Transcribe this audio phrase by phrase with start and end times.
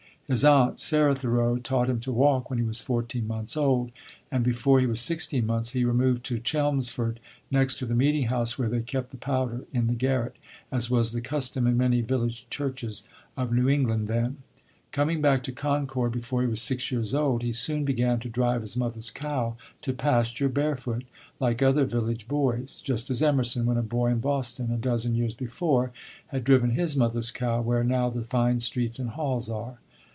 [0.33, 3.91] His aunt, Sarah Thoreau, taught him to walk when he was fourteen months old,
[4.31, 7.19] and before he was sixteen months he removed to Chelmsford,
[7.51, 10.37] "next to the meeting house, where they kept the powder, in the garret,"
[10.71, 13.03] as was the custom in many village churches
[13.35, 14.37] of New England then.
[14.93, 18.61] Coming back to Concord before he was six years old, he soon began to drive
[18.61, 21.03] his mother's cow to pasture, barefoot,
[21.41, 25.35] like other village boys; just as Emerson, when a boy in Boston, a dozen years
[25.35, 25.91] before,
[26.27, 29.79] had driven his mother's cow where now the fine streets and halls are.